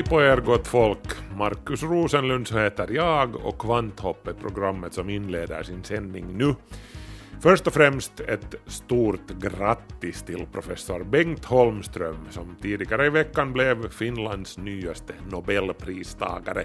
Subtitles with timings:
[0.00, 1.12] Hej på er gott folk!
[1.36, 6.54] Markus Rosenlund så heter jag och Kvanthopp är programmet som inleder sin sändning nu.
[7.40, 13.90] Först och främst ett stort grattis till professor Bengt Holmström som tidigare i veckan blev
[13.90, 16.64] Finlands nyaste nobelpristagare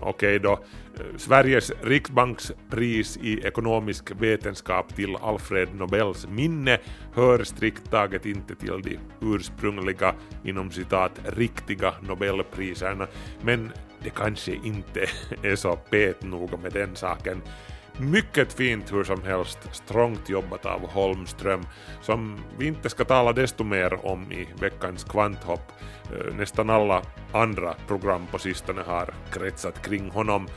[0.00, 6.78] okej Okej då, eh, Sveriges riksbanks pris i ekonomisk vetenskap till Alfred Nobels minne
[7.14, 13.06] hör strikt taget inte till de ursprungliga, inom citat, riktiga nobelpriserna,
[13.42, 13.72] men
[14.02, 15.00] det kanske inte
[15.42, 17.42] är så petnoga med den saken.
[18.02, 21.66] Mycket fint hur som helst, strångt jobbat av Holmström,
[22.00, 25.72] som vi inte ska tala desto mer om i veckans kvanthopp.
[26.04, 30.48] Eh, nästan alla andra program på sistone har kretsat kring honom.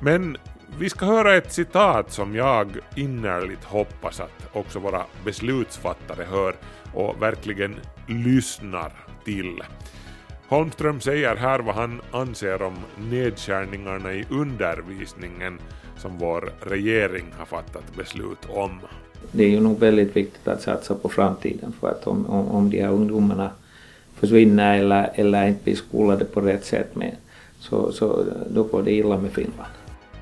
[0.00, 0.36] Men
[0.78, 6.54] vi ska höra ett citat som jag innerligt hoppas att också våra beslutsfattare hör
[6.94, 8.92] och verkligen lyssnar
[9.24, 9.62] till.
[10.48, 15.58] Holmström säger här vad han anser om nedskärningarna i undervisningen
[16.02, 18.80] som vår regering har fattat beslut om.
[19.32, 22.70] det är ju nog väldigt viktigt att satsa på framtiden för att om, om, om
[22.70, 23.50] de här ungdomarna
[24.14, 27.16] försvinner eller, eller inte blir skolade på rätt sätt med,
[27.58, 29.72] så, så då går det illa med Finland.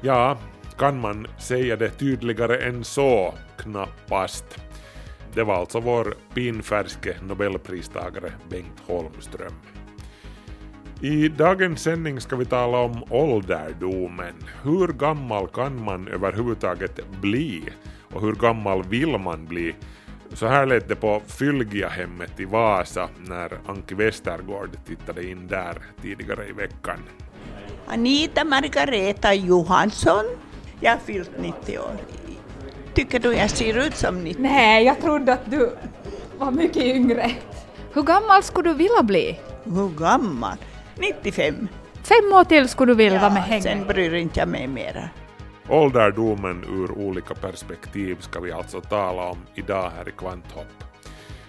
[0.01, 0.39] Ja,
[0.79, 3.35] kan man säga det tydligare än så?
[3.57, 4.45] Knappast.
[5.35, 9.53] Det var alltså vår pinfärske nobelpristagare Bengt Holmström.
[11.03, 14.35] I dagens sändning ska vi tala om ålderdomen.
[14.63, 17.65] Hur gammal kan man överhuvudtaget bli?
[18.13, 19.75] Och hur gammal vill man bli?
[20.33, 26.49] Så här lät det på Fylgiahemmet i Vasa när Anki Westergård tittade in där tidigare
[26.49, 26.99] i veckan.
[27.87, 30.25] Anita Margareta Johansson.
[30.81, 31.97] Jag har fyllt 90 år.
[32.95, 34.43] Tycker du jag ser ut som 90?
[34.43, 35.77] Nej, jag trodde att du
[36.39, 37.31] var mycket yngre.
[37.93, 39.41] Hur gammal skulle du vilja bli?
[39.65, 40.57] Hur gammal?
[41.01, 41.69] 95.
[42.03, 43.87] Fem år till skulle du vilja vara med sen hängen.
[43.87, 45.09] bryr inte jag mig mera.
[45.69, 50.85] Ålderdomen ur olika perspektiv ska vi alltså tala om idag här i Kvanthopp.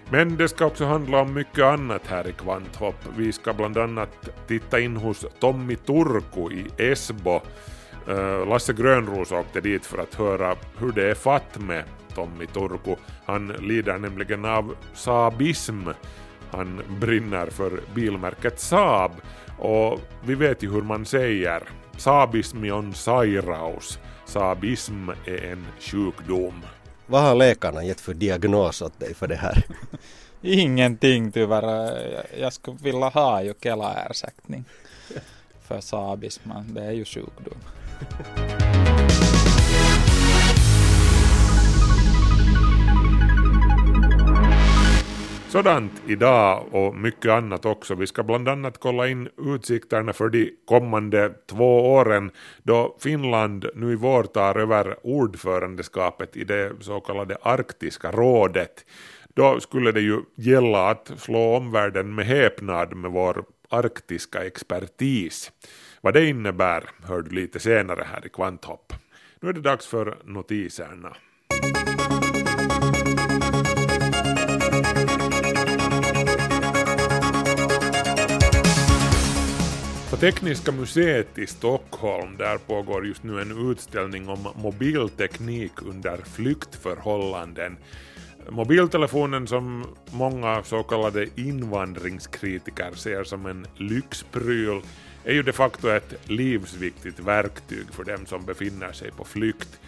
[0.09, 2.95] Men det ska också handla om mycket annat här i Kvanthopp.
[3.17, 7.41] Vi ska bland annat titta in hos Tommy Turku i Esbo.
[8.07, 11.84] Eh, Lasse Grönros åkte dit för att höra hur det är fatt med
[12.16, 12.95] Tommy Turku.
[13.25, 15.90] Han lider nämligen av saabism.
[16.51, 19.12] Han brinner för bilmärket Saab
[19.59, 21.63] och vi vet ju hur man säger.
[21.97, 24.00] Saabism är en sairaus.
[24.25, 26.61] Saabism är en sjukdom.
[27.07, 29.63] Vad har läkarna gett för diagnos åt dig för det här?
[30.41, 31.97] Ingenting tyvärr.
[32.40, 34.66] Jag- skulle vilja ha ju Kela-ersättning
[35.67, 36.73] för sabisman.
[36.73, 37.57] Det är ju sjukdom.
[45.51, 47.95] Sådant idag och mycket annat också.
[47.95, 52.31] Vi ska bland annat kolla in utsikterna för de kommande två åren
[52.63, 58.85] då Finland nu i vår tar över ordförandeskapet i det så kallade Arktiska rådet.
[59.34, 65.51] Då skulle det ju gälla att slå omvärlden med häpnad med vår arktiska expertis.
[66.01, 68.94] Vad det innebär hör du lite senare här i Kvanthopp.
[69.40, 71.16] Nu är det dags för notiserna.
[80.11, 87.77] På Tekniska museet i Stockholm där pågår just nu en utställning om mobilteknik under flyktförhållanden.
[88.49, 94.81] Mobiltelefonen som många så kallade invandringskritiker ser som en lyxpryl
[95.23, 99.79] är ju de facto ett livsviktigt verktyg för dem som befinner sig på flykt.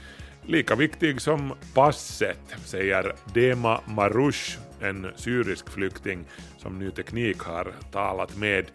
[0.46, 6.25] Lika viktig som passet, säger Dema Marush, en syrisk flykting
[6.58, 8.66] som Ny Teknik har talat med.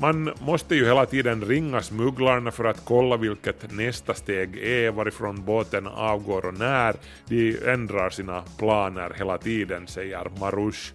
[0.00, 5.44] Man måste ju hela tiden ringa smugglarna för att kolla vilket nästa steg är, varifrån
[5.44, 6.96] båten avgår och när.
[7.28, 10.92] De ändrar sina planer hela tiden, säger Marush.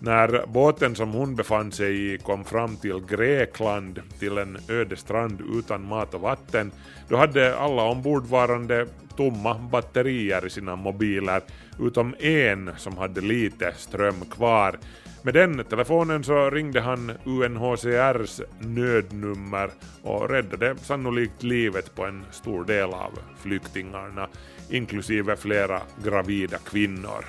[0.00, 5.42] När båten som hon befann sig i kom fram till Grekland, till en öde strand
[5.58, 6.72] utan mat och vatten,
[7.08, 8.86] då hade alla ombordvarande
[9.16, 11.42] tomma batterier i sina mobiler,
[11.80, 14.78] utom en som hade lite ström kvar.
[15.22, 19.70] Med den telefonen så ringde han UNHCRs nödnummer
[20.02, 24.28] och räddade sannolikt livet på en stor del av flyktingarna,
[24.70, 27.24] inklusive flera gravida kvinnor.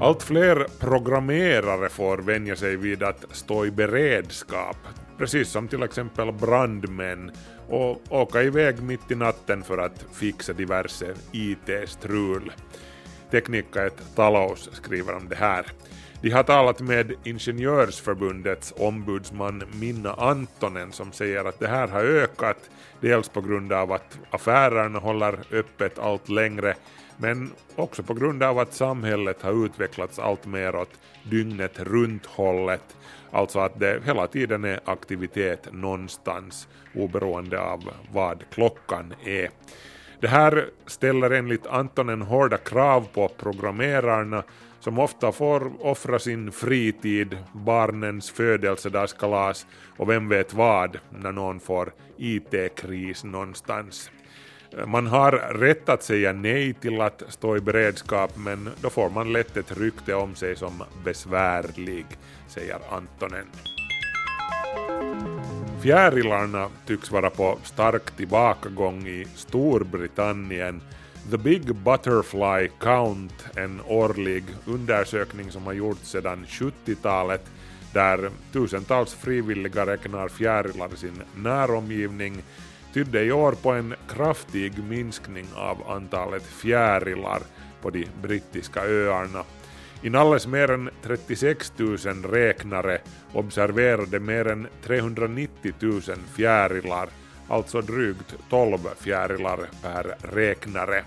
[0.00, 4.76] Allt fler programmerare får vänja sig vid att stå i beredskap,
[5.18, 7.30] precis som till exempel brandmän,
[7.68, 12.52] och åka iväg mitt i natten för att fixa diverse IT-strul.
[13.36, 15.66] Teknikkaet Talous skriver om det här.
[16.22, 22.70] De har talat med Ingenjörsförbundets ombudsman Minna Antonen som säger att det här har ökat,
[23.00, 26.74] dels på grund av att affärerna håller öppet allt längre,
[27.16, 30.92] men också på grund av att samhället har utvecklats allt mer åt
[31.30, 32.96] dygnet runt hållet,
[33.30, 39.50] alltså att det hela tiden är aktivitet någonstans oberoende av vad klockan är.
[40.20, 44.42] Det här ställer enligt Antonen hårda krav på programmerarna
[44.80, 49.66] som ofta får offra sin fritid, barnens födelsedagskalas
[49.96, 54.10] och vem vet vad när någon får IT-kris någonstans.
[54.86, 59.32] Man har rätt att säga nej till att stå i beredskap men då får man
[59.32, 62.06] lätt ett rykte om sig som besvärlig,
[62.48, 63.46] säger Antonen.
[65.86, 70.80] Fjärilarna tycks vara på stark tillbakagång i Storbritannien.
[71.30, 77.44] The Big Butterfly Count, en årlig undersökning som har gjorts sedan 70-talet
[77.92, 82.42] där tusentals frivilliga räknar fjärilar i sin näromgivning,
[82.94, 87.42] tydde i år på en kraftig minskning av antalet fjärilar
[87.82, 89.44] på de brittiska öarna.
[90.06, 91.96] Inalles mer än 36 000
[92.30, 92.98] räknare
[93.32, 96.02] observerade mer än 390 000
[96.36, 97.08] fjärilar,
[97.48, 101.04] alltså drygt 12 fjärilar per räknare.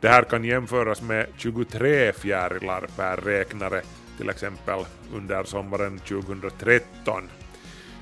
[0.00, 3.82] Det här kan jämföras med 23 fjärilar per räknare,
[4.18, 4.84] till exempel
[5.14, 7.28] under sommaren 2013.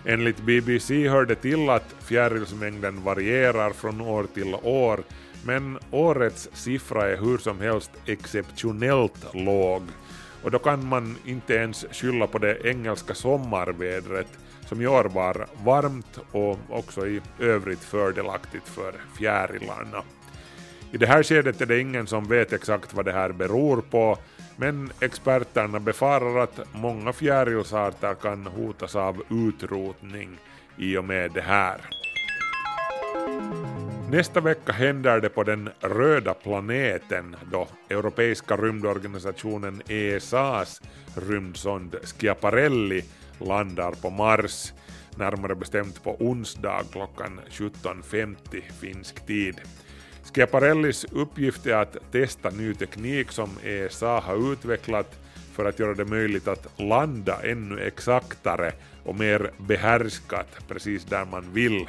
[0.04, 5.00] Enligt BBC hör det till att fjärilsmängden varierar från år till år,
[5.44, 9.82] men årets siffra är hur som helst exceptionellt låg
[10.44, 14.26] och då kan man inte ens skylla på det engelska sommarvädret
[14.66, 20.02] som i år var varmt och också i övrigt fördelaktigt för fjärilarna.
[20.92, 24.18] I det här skedet är det ingen som vet exakt vad det här beror på,
[24.56, 30.38] men experterna befarar att många fjärilsarter kan hotas av utrotning
[30.76, 31.80] i och med det här.
[34.10, 40.80] Nästa vecka händer det på den röda planeten då Europeiska rymdorganisationen ESAs
[41.14, 43.04] rymdsond Schiaparelli
[43.38, 44.72] landar på Mars,
[45.16, 48.36] närmare bestämt på onsdag klockan 17.50
[48.80, 49.60] finsk tid.
[50.34, 55.18] Schiaparellis uppgift är att testa ny teknik som ESA har utvecklat
[55.52, 58.72] för att göra det möjligt att landa ännu exaktare
[59.04, 61.86] och mer behärskat precis där man vill.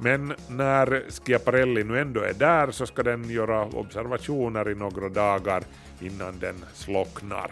[0.00, 5.62] Men när Schiaparelli nu ändå är där så ska den göra observationer i några dagar
[6.00, 7.50] innan den slocknar.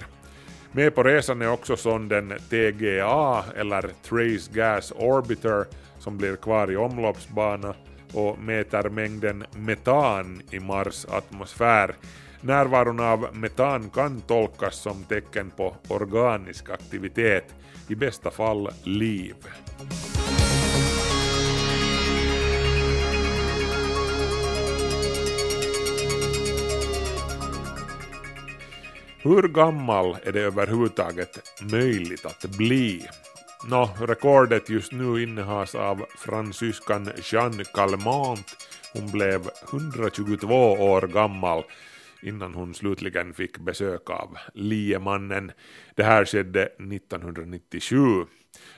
[0.73, 5.65] Med på resan är också sonden TGA eller Trace Gas Orbiter
[5.99, 7.75] som blir kvar i omloppsbana
[8.13, 11.95] och mäter mängden metan i Mars atmosfär.
[12.41, 17.55] Närvaron av metan kan tolkas som tecken på organisk aktivitet,
[17.89, 19.35] i bästa fall liv.
[29.25, 33.09] Hur gammal är det överhuvudtaget möjligt att bli?
[33.71, 38.47] Nå, rekordet just nu innehas av fransyskan Jeanne Calment.
[38.93, 41.63] Hon blev 122 år gammal
[42.23, 45.53] innan hon slutligen fick besök av liemannen.
[45.95, 47.97] Det här skedde 1997.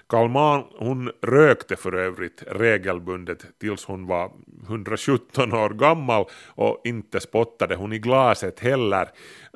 [0.09, 4.33] Kalman hon rökte för övrigt regelbundet tills hon var
[4.69, 9.09] 117 år gammal och inte spottade hon i glaset heller.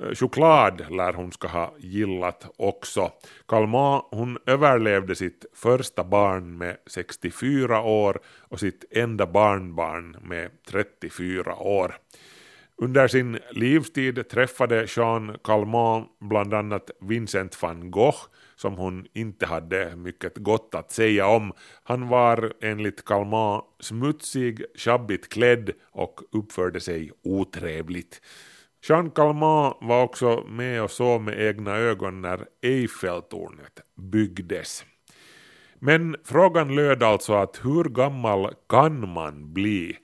[0.02, 3.12] Eh, choklad lär hon ska ha gillat också.
[3.48, 11.54] Kalman hon överlevde sitt första barn med 64 år och sitt enda barnbarn med 34
[11.56, 11.94] år.
[12.80, 18.18] Under sin livstid träffade Jean Calment bland annat Vincent van Gogh
[18.56, 21.52] som hon inte hade mycket gott att säga om.
[21.82, 28.20] Han var enligt Calment smutsig, sjabbigt klädd och uppförde sig otrevligt.
[28.88, 34.84] Jean Calment var också med och såg med egna ögon när Eiffeltornet byggdes.
[35.78, 39.96] Men frågan löd alltså att hur gammal kan man bli?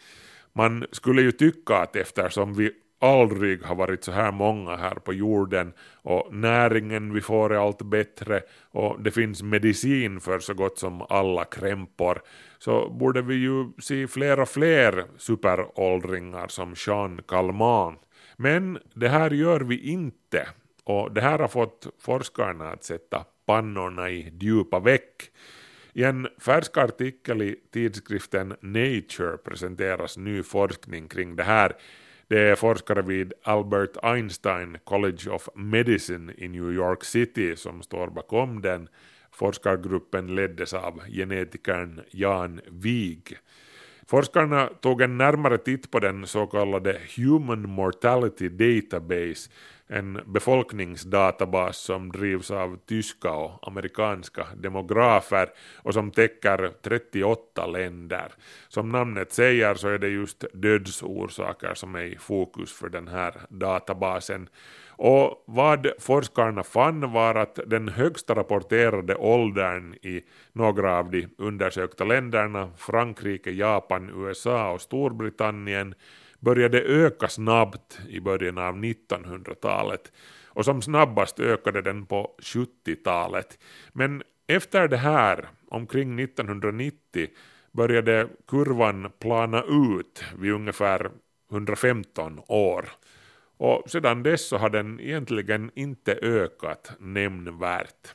[0.54, 5.12] Man skulle ju tycka att eftersom vi aldrig har varit så här många här på
[5.12, 10.78] jorden och näringen vi får är allt bättre och det finns medicin för så gott
[10.78, 12.22] som alla krämpor
[12.58, 18.00] så borde vi ju se fler och fler superåldringar som Jean Calment.
[18.36, 20.48] Men det här gör vi inte
[20.84, 25.30] och det här har fått forskarna att sätta pannorna i djupa veck.
[25.96, 31.72] I en färsk artikel i tidskriften Nature presenteras ny forskning kring det här.
[32.28, 38.10] Det är forskare vid Albert Einstein College of Medicine i New York City som står
[38.10, 38.88] bakom den.
[39.30, 43.38] Forskargruppen leddes av genetikern Jan Wig.
[44.06, 49.50] Forskarna tog en närmare titt på den så kallade Human Mortality Database
[49.88, 58.32] en befolkningsdatabas som drivs av tyska och amerikanska demografer och som täcker 38 länder.
[58.68, 63.34] Som namnet säger så är det just dödsorsaker som är i fokus för den här
[63.48, 64.48] databasen.
[64.96, 72.04] Och vad forskarna fann var att den högsta rapporterade åldern i några av de undersökta
[72.04, 75.94] länderna, Frankrike, Japan, USA och Storbritannien,
[76.44, 80.12] började öka snabbt i början av 1900-talet
[80.46, 83.58] och som snabbast ökade den på 70-talet.
[83.92, 87.28] Men efter det här, omkring 1990,
[87.72, 91.10] började kurvan plana ut vid ungefär
[91.52, 92.88] 115 år.
[93.56, 98.14] Och sedan dess så har den egentligen inte ökat nämnvärt.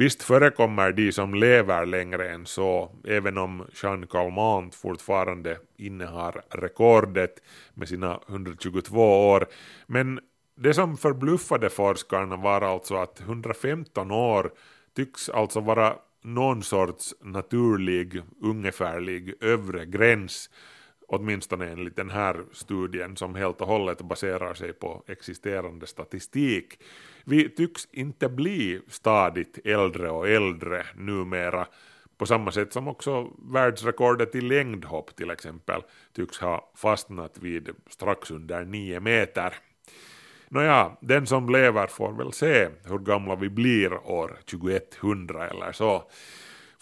[0.00, 7.42] Visst förekommer de som lever längre än så, även om Jean Calment fortfarande innehar rekordet
[7.74, 9.46] med sina 122 år,
[9.86, 10.20] men
[10.56, 14.52] det som förbluffade forskarna var alltså att 115 år
[14.96, 20.50] tycks alltså vara någon sorts naturlig, ungefärlig övre gräns
[21.10, 26.82] åtminstone enligt den här studien som helt och hållet baserar sig på existerande statistik.
[27.24, 31.66] Vi tycks inte bli stadigt äldre och äldre numera
[32.18, 38.30] på samma sätt som också världsrekordet i längdhopp till exempel tycks ha fastnat vid strax
[38.30, 39.54] under nio meter.
[40.48, 46.10] Nåja, den som lever får väl se hur gamla vi blir år 2100 eller så.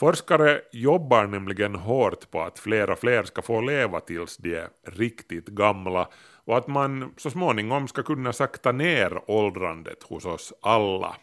[0.00, 4.68] Forskare jobbar nämligen hårt på att fler och fler ska få leva tills de är
[4.86, 6.08] riktigt gamla
[6.44, 11.16] och att man så småningom ska kunna sakta ner åldrandet hos oss alla.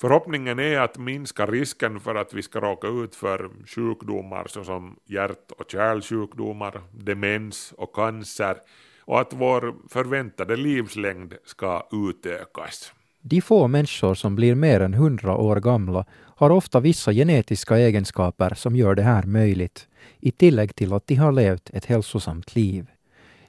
[0.00, 5.50] Förhoppningen är att minska risken för att vi ska råka ut för sjukdomar såsom hjärt
[5.58, 8.56] och kärlsjukdomar, demens och cancer
[9.00, 12.92] och att vår förväntade livslängd ska utökas.
[13.22, 18.54] De få människor som blir mer än 100 år gamla har ofta vissa genetiska egenskaper
[18.54, 19.88] som gör det här möjligt,
[20.20, 22.86] i tillägg till att de har levt ett hälsosamt liv.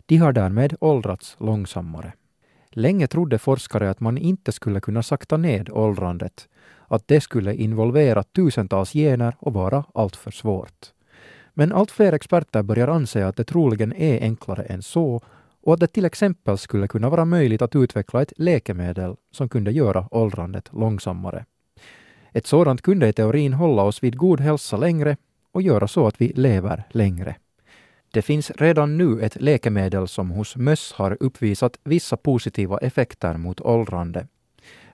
[0.05, 2.13] De har därmed åldrats långsammare.
[2.69, 6.47] Länge trodde forskare att man inte skulle kunna sakta ned åldrandet,
[6.87, 10.91] att det skulle involvera tusentals gener och vara alltför svårt.
[11.53, 15.21] Men allt fler experter börjar anse att det troligen är enklare än så
[15.62, 19.72] och att det till exempel skulle kunna vara möjligt att utveckla ett läkemedel som kunde
[19.72, 21.46] göra åldrandet långsammare.
[22.34, 25.18] Ett sådant kunde i teorin hålla oss vid god hälsa längre
[25.51, 27.36] och göra så att vi lever längre.
[28.13, 33.62] Det finns redan nu ett läkemedel som hos möss har uppvisat vissa positiva effekter mot
[33.62, 34.27] åldrande.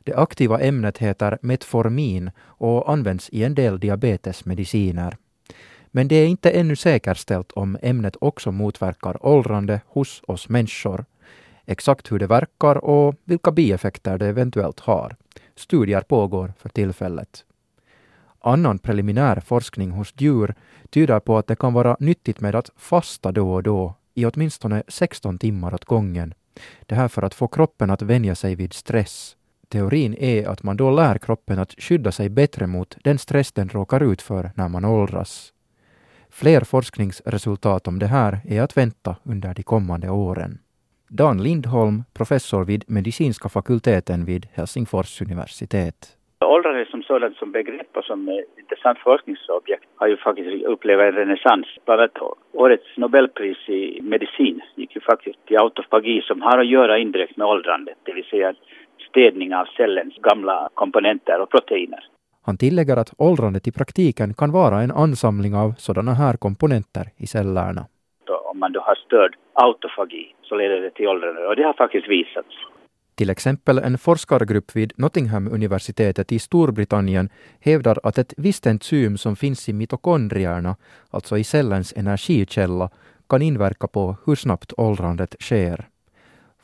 [0.04, 5.18] Det aktiva ämnet heter Metformin och används i en del diabetesmediciner.
[5.98, 11.06] Men det är inte ännu säkerställt om ämnet också motverkar åldrande hos oss människor.
[11.66, 15.16] Exakt hur det verkar och vilka bieffekter det eventuellt har.
[15.56, 17.46] Studier pågår för tillfället.
[18.39, 20.56] Annan preliminär forskning hos djur
[20.89, 24.84] tyder på att det kan vara nyttigt med att fasta då och då i åtminstone
[24.88, 26.34] 16 timmar åt gången.
[26.86, 29.36] Det här för att få kroppen att vänja sig vid stress.
[29.70, 33.70] Teorin är att man då lär kroppen att skydda sig bättre mot den stress den
[33.70, 35.54] råkar ut för när man åldras.
[36.41, 40.51] Fler forskningsresultat om det här är att vänta under de kommande åren.
[41.20, 46.00] Dan Lindholm, professor vid medicinska fakulteten vid Helsingfors universitet.
[46.56, 51.12] Åldrande som sådant som begrepp och som eh, intressant forskningsobjekt har ju faktiskt upplevt en
[51.12, 51.67] renässans.
[51.86, 52.17] Bland annat
[52.53, 57.48] årets Nobelpris i medicin gick ju faktiskt till autofagi som har att göra indirekt med
[57.48, 58.53] åldrandet, det vill säga
[59.10, 62.03] städning av cellens gamla komponenter och proteiner.
[62.48, 67.27] Han tillägger att åldrandet i praktiken kan vara en ansamling av sådana här komponenter i
[67.27, 67.86] cellerna.
[68.51, 72.08] Om man då har störd autofagi så leder det till åldrande och det har faktiskt
[72.10, 72.48] visats.
[73.16, 79.70] Till exempel en forskargrupp vid Nottingham-universitetet i Storbritannien hävdar att ett visst enzym som finns
[79.70, 80.75] i mitokondrierna,
[81.12, 82.89] alltså i cellens energikälla,
[83.30, 85.86] kan inverka på hur snabbt åldrandet sker.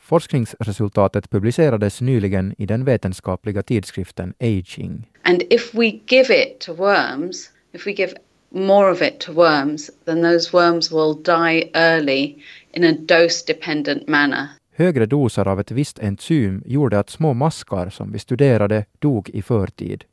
[0.04, 5.10] Forskningsresultatet publicerades nyligen i den vetenskapliga tidskriften Aging.
[5.22, 8.12] And if we give it to worms, if we give
[8.50, 12.36] more of it to worms, then those worms will die early
[12.72, 14.48] in a dose dependent manner.
[14.72, 19.42] Högre doser av ett visst enzym gjorde att små maskar som vi studerade dog i
[19.42, 20.04] förtid.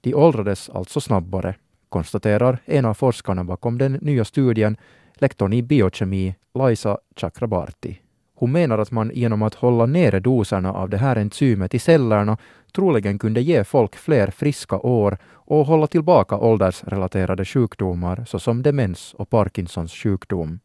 [0.00, 1.54] De åldrades alltså snabbare,
[1.88, 4.76] konstaterar en av forskarna bakom den nya studien,
[5.14, 8.00] lektorn i biokemi, Laisa Chakrabarti.
[8.40, 12.38] Hon menar att man genom att hålla nere doserna av det här enzymet i cellerna
[12.74, 19.30] troligen kunde ge folk fler friska år och hålla tillbaka åldersrelaterade sjukdomar såsom demens och
[19.30, 20.60] Parkinsons sjukdom.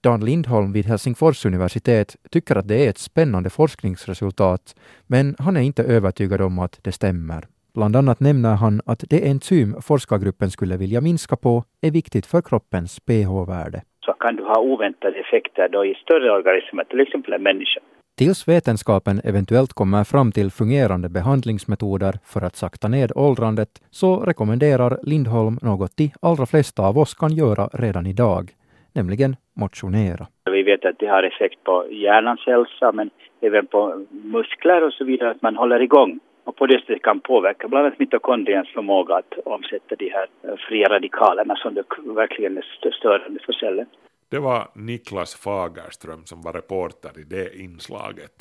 [0.00, 4.74] Dan Lindholm vid Helsingfors universitet tycker att det är ett spännande forskningsresultat,
[5.06, 7.46] men han är inte övertygad om att det stämmer.
[7.74, 12.42] Bland annat nämner han att det enzym forskargruppen skulle vilja minska på är viktigt för
[12.42, 13.82] kroppens pH-värde.
[14.08, 17.80] Så kan du ha oväntade effekter då i större organismer, till exempel en människa.
[18.18, 24.98] Tills vetenskapen eventuellt kommer fram till fungerande behandlingsmetoder för att sakta ned åldrandet så rekommenderar
[25.02, 28.44] Lindholm något de allra flesta av oss kan göra redan idag,
[28.94, 30.26] nämligen motionera.
[30.50, 33.10] Vi vet att det har effekt på hjärnans hälsa men
[33.40, 37.20] även på muskler och så vidare, att man håller igång och på det sättet kan
[37.20, 42.56] påverka bland annat mitokondriens förmåga att omsätta de här eh, fria radikalerna som det verkligen
[42.58, 43.86] är störande för cellen.
[44.30, 48.36] Det var Niklas Fagerström som var reporter i det inslaget.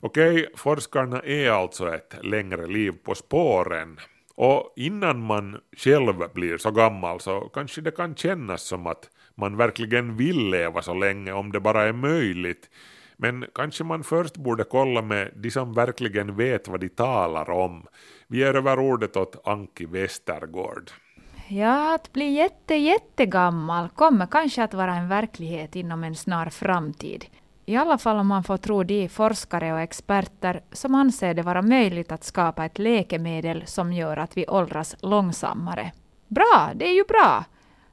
[0.00, 3.96] Okej, forskarna är alltså ett längre liv på spåren.
[4.36, 9.56] Och innan man själv blir så gammal så kanske det kan kännas som att man
[9.56, 12.70] verkligen vill leva så länge om det bara är möjligt.
[13.16, 17.86] Men kanske man först borde kolla med de som verkligen vet vad de talar om.
[18.26, 20.90] Vi ger över ordet åt Anki Westergård.
[21.48, 27.24] Ja, att bli jätte, jättegammal kommer kanske att vara en verklighet inom en snar framtid.
[27.66, 31.62] I alla fall om man får tro de forskare och experter som anser det vara
[31.62, 35.92] möjligt att skapa ett läkemedel som gör att vi åldras långsammare.
[36.28, 37.44] Bra, det är ju bra.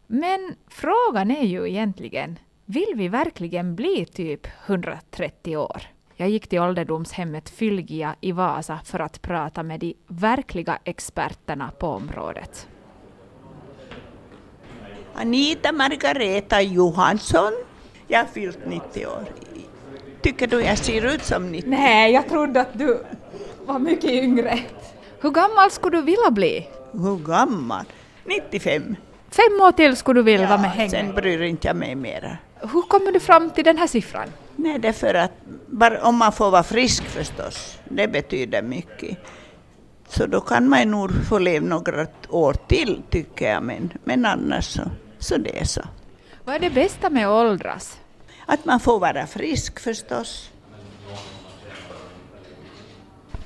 [0.07, 5.81] Men frågan är ju egentligen, vill vi verkligen bli typ 130 år?
[6.15, 11.87] Jag gick till ålderdomshemmet Fylgia i Vasa för att prata med de verkliga experterna på
[11.87, 12.67] området.
[15.15, 17.51] Anita Margareta Johansson.
[18.07, 19.25] Jag har fyllt 90 år.
[20.21, 21.69] Tycker du jag ser ut som 90?
[21.69, 23.03] Nej, jag trodde att du
[23.65, 24.59] var mycket yngre.
[25.21, 26.67] Hur gammal skulle du vilja bli?
[26.91, 27.85] Hur gammal?
[28.25, 28.95] 95.
[29.29, 31.95] Fem år till skulle du vilja vara med Ja, häng sen bryr inte jag mig
[31.95, 32.37] mera.
[32.61, 34.27] Hur kommer du fram till den här siffran?
[34.55, 35.31] Nej, det är för att
[35.67, 39.17] bara om man får vara frisk förstås, det betyder mycket.
[40.07, 44.65] Så då kan man nog få leva några år till tycker jag, men, men annars
[44.65, 44.81] så,
[45.19, 45.81] så det är så.
[46.45, 47.97] Vad är det bästa med att åldras?
[48.45, 50.49] Att man får vara frisk förstås.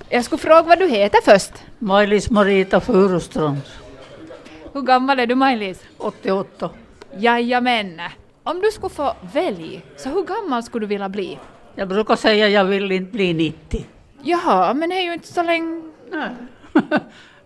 [0.09, 1.51] Jag skulle fråga vad du heter först.
[1.79, 3.61] Maj-Lis Marita Furustrand,
[4.73, 5.79] Hur gammal är du Maj-Lis?
[5.97, 6.69] 88.
[7.17, 8.01] Jajamän.
[8.47, 11.39] Om du skulle få välja, så hur gammal skulle du vilja bli?
[11.75, 13.85] Jag brukar säga jag vill inte bli 90.
[14.21, 15.81] Jaha, men det är ju inte så länge...
[16.11, 16.29] Nej.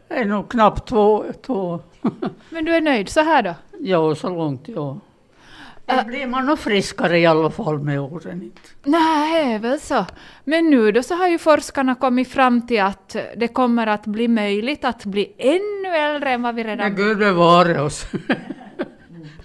[0.08, 1.80] Det är nog knappt två, två.
[2.50, 3.56] Men du är nöjd så här då?
[3.80, 5.00] Ja, så långt ja.
[5.86, 8.42] Då blir man nog friskare i alla fall med åren.
[8.44, 8.62] Inte.
[8.84, 10.06] Nej, väl så.
[10.44, 14.28] Men nu då så har ju forskarna kommit fram till att det kommer att bli
[14.28, 16.96] möjligt att bli ännu äldre än vad vi Men redan...
[16.96, 18.06] Gud bevare oss.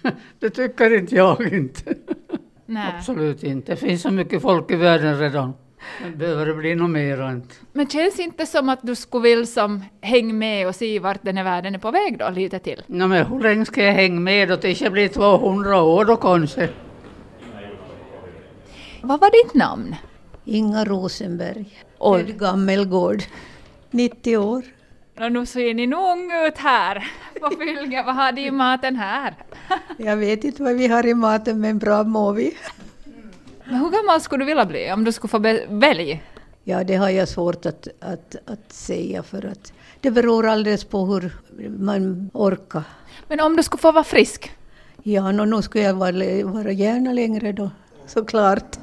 [0.38, 1.94] Det tycker inte jag inte.
[2.66, 2.94] Nej.
[2.96, 3.72] Absolut inte.
[3.72, 5.54] Det finns så mycket folk i världen redan.
[6.04, 7.54] Det behöver det bli något inte.
[7.72, 11.36] Men känns inte som att du skulle vilja som häng med och se vart den
[11.36, 12.82] här världen är på väg då, lite till?
[12.86, 14.56] No, men hur länge ska jag hänga med då?
[14.56, 16.68] Tills jag blir 200 år då kanske.
[19.02, 19.94] Vad var ditt namn?
[20.44, 21.78] Inga Rosenberg.
[21.98, 22.24] Oj.
[22.24, 23.22] Född Gammelgård.
[23.90, 24.62] 90 år.
[25.18, 28.02] Nå, nu ser ni nog ung ut här på Fylge.
[28.06, 29.34] Vad har de i maten här?
[29.96, 32.56] Jag vet inte vad vi har i maten men bra mår vi.
[33.64, 36.18] Men hur gammal skulle du vilja bli om du skulle få välja?
[36.64, 41.06] Ja, det har jag svårt att, att, att säga för att det beror alldeles på
[41.06, 41.32] hur
[41.78, 42.82] man orkar.
[43.28, 44.52] Men om du skulle få vara frisk?
[45.02, 47.70] Ja, nå, nu skulle jag vara, vara gärna längre då,
[48.06, 48.78] såklart.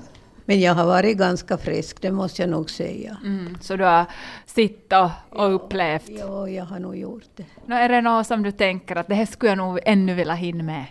[0.45, 3.17] Men jag har varit ganska frisk, det måste jag nog säga.
[3.23, 4.05] Mm, så du har
[4.45, 6.09] sett och, och upplevt?
[6.09, 7.45] Ja, jag har nog gjort det.
[7.65, 10.33] Nå, är det något som du tänker att det här skulle jag nog ännu vilja
[10.33, 10.85] hinna med?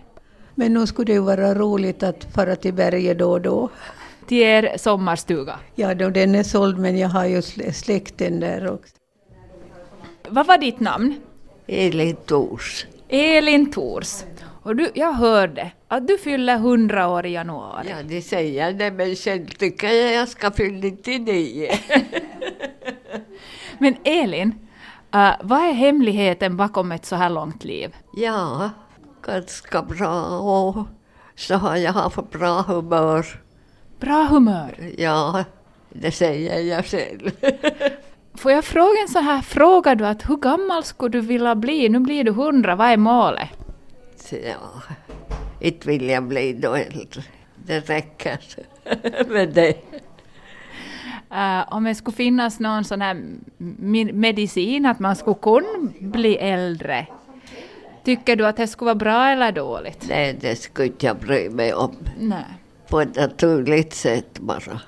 [0.55, 3.69] Men nu skulle det ju vara roligt att fara till berget då och då.
[4.27, 5.59] Till er sommarstuga?
[5.75, 8.95] Ja, då, den är såld men jag har ju slä- släkten där också.
[10.29, 11.15] Vad var ditt namn?
[11.67, 12.87] Elin Tors.
[13.09, 14.23] Elin Tors.
[14.63, 17.87] Och du, jag hörde att du fyller 100 år i januari.
[17.91, 21.69] Ja, det säger det, men själv tycker jag jag ska fylla 99.
[23.79, 24.49] Men Elin,
[25.15, 27.97] uh, vad är hemligheten bakom ett så här långt liv?
[28.13, 28.71] Ja,
[29.27, 30.87] ganska bra och
[31.35, 33.27] så har jag haft bra humör.
[34.01, 34.91] Bra humör?
[34.99, 35.45] Ja,
[35.89, 37.31] det säger jag själv.
[38.35, 41.89] Får jag fråga en så här fråga du att hur gammal skulle du vilja bli?
[41.89, 43.49] Nu blir du 100, vad är målet?
[44.31, 44.83] Ja,
[45.61, 47.23] inte vill jag bli då äldre.
[47.57, 48.39] Det räcker
[49.29, 49.77] med det.
[51.33, 53.23] Uh, om det skulle finnas någon sån här
[54.13, 57.07] medicin att man skulle kunna bli äldre,
[58.05, 60.07] tycker du att det skulle vara bra eller dåligt?
[60.09, 61.97] Nej, det skulle inte jag bry mig om.
[62.19, 62.45] Nej.
[62.89, 64.81] På ett naturligt sätt bara.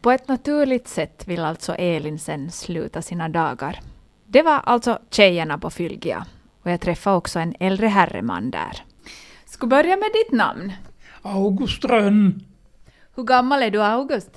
[0.00, 3.80] På ett naturligt sätt vill alltså Elin sen sluta sina dagar.
[4.26, 6.26] Det var alltså tjejerna på Fylgia.
[6.66, 8.82] Och jag träffade också en äldre herreman där.
[9.44, 10.72] Ska börja med ditt namn.
[11.22, 12.44] August Rönn.
[13.16, 14.30] Hur gammal är du, August?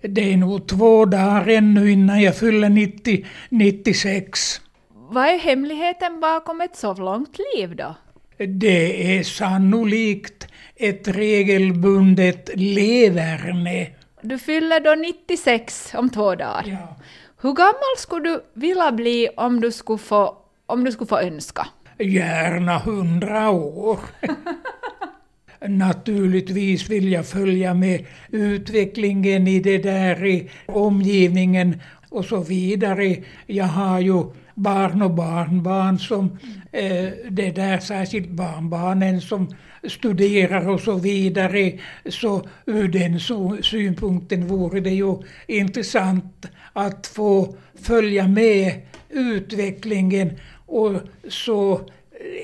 [0.00, 4.60] Det är nog två dagar ännu innan jag fyller 90, 96.
[4.94, 7.94] Vad är hemligheten bakom ett så långt liv då?
[8.38, 13.86] Det är sannolikt ett regelbundet leverne.
[14.22, 16.64] Du fyller då 96 om två dagar.
[16.66, 16.96] Ja.
[17.40, 21.66] Hur gammal skulle du vilja bli om du skulle få, om du skulle få önska?
[21.98, 24.00] Gärna hundra år.
[25.68, 33.16] Naturligtvis vill jag följa med utvecklingen i det där i omgivningen och så vidare.
[33.46, 34.24] Jag har ju
[34.54, 36.38] barn och barnbarn som
[36.72, 39.56] eh, det där, särskilt barnbarnen som
[39.88, 41.72] studerar och så vidare.
[42.08, 48.72] Så ur den så, synpunkten vore det ju intressant att få följa med
[49.08, 50.30] utvecklingen
[50.66, 50.92] och
[51.28, 51.80] så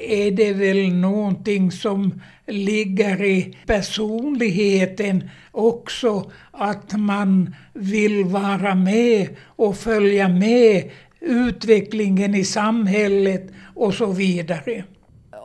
[0.00, 9.76] är det väl någonting som ligger i personligheten också, att man vill vara med och
[9.76, 14.84] följa med utvecklingen i samhället och så vidare.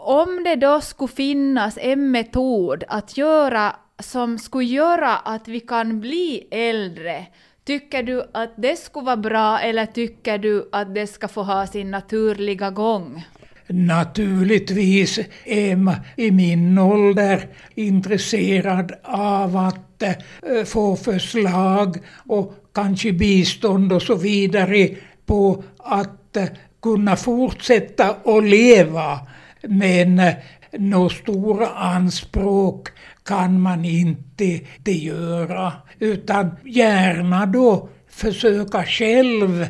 [0.06, 6.00] Om det då skulle finnas en metod att göra som skulle göra att vi kan
[6.00, 7.26] bli äldre,
[7.67, 11.67] tycker du att det skulle vara bra eller tycker du att det ska få ha
[11.67, 13.23] sin naturliga gång?
[13.67, 23.93] Naturligtvis är man i min ålder intresserad av att eh, få förslag och kanske bistånd
[23.93, 24.89] och så vidare
[25.25, 26.45] på att eh,
[26.82, 29.19] kunna fortsätta att leva.
[29.62, 30.34] Men eh,
[30.71, 32.88] några stora anspråk
[33.28, 39.68] kan man inte, det göra, utan gärna då försöka själv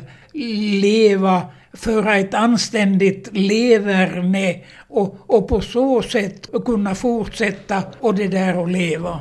[0.80, 1.42] leva
[1.72, 8.70] föra ett anständigt leverne och, och på så sätt kunna fortsätta och det där att
[8.70, 9.20] leva.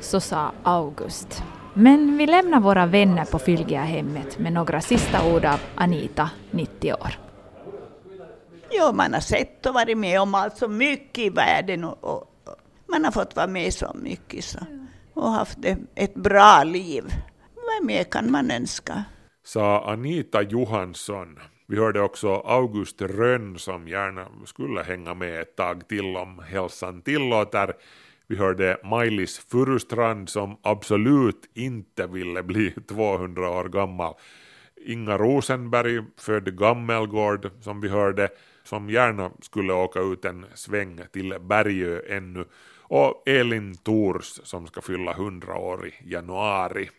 [0.00, 1.42] Så sa August.
[1.74, 7.23] Men vi lämnar våra vänner på Fylgiahemmet med några sista ord av Anita, 90 år.
[8.78, 12.22] Jo, man har sett och varit med om allt så mycket i världen och, och,
[12.44, 12.56] och
[12.86, 14.58] man har fått vara med så mycket så,
[15.14, 15.58] och haft
[15.94, 17.04] ett bra liv.
[17.54, 19.04] Vad mer kan man önska?
[19.44, 21.38] sa Anita Johansson.
[21.66, 27.02] Vi hörde också August Rönn som gärna skulle hänga med ett tag till om hälsan
[27.02, 27.72] tillåter.
[28.26, 34.14] Vi hörde Maj-Lis Furustrand som absolut inte ville bli 200 år gammal.
[34.86, 38.28] Inga Rosenberg, född Gammelgård, som vi hörde,
[38.64, 42.44] som gärna skulle åka ut en sväng till Bergö ännu.
[42.78, 46.90] Och Elin Tors som ska fylla 100 år i januari.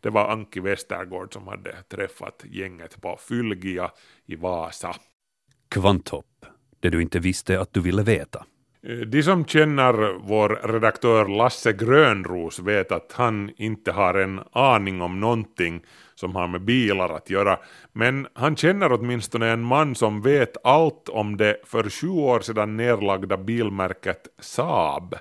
[0.00, 3.90] Det var Anki Westergård som hade träffat gänget på Fylgia
[4.26, 4.94] i Vasa.
[5.70, 6.46] Kvanthopp,
[6.80, 8.44] det du inte visste att du ville veta.
[9.06, 15.20] De som känner vår redaktör Lasse Grönros vet att han inte har en aning om
[15.20, 15.84] någonting
[16.24, 17.58] som har med bilar att göra,
[17.92, 22.76] men han känner åtminstone en man som vet allt om det för sju år sedan
[22.76, 25.14] nedlagda bilmärket Saab.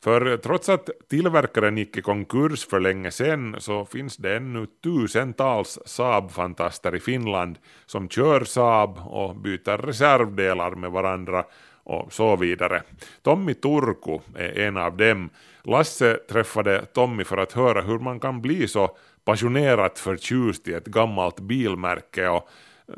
[0.00, 5.78] För trots att tillverkaren gick i konkurs för länge sedan så finns det ännu tusentals
[5.86, 11.44] Saab-fantaster i Finland som kör Saab och byter reservdelar med varandra
[11.84, 12.82] och så vidare.
[13.22, 15.30] Tommy Turku är en av dem.
[15.62, 18.96] Lasse träffade Tommy för att höra hur man kan bli så
[19.26, 22.48] passionerat förtjust i ett gammalt bilmärke och,